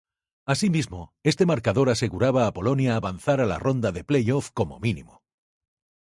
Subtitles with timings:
[0.47, 5.21] Asimismo, este marcador aseguraba a Polonia avanzar a la ronda de playoff como mínimo.